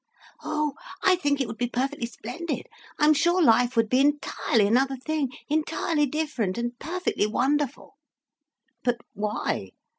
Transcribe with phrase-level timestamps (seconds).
[0.43, 0.73] "Oh,
[1.03, 2.65] I think it would be perfectly splendid.
[2.97, 7.97] I'm sure life would be entirely another thing—entirely different, and perfectly wonderful."
[8.83, 9.73] "But why?"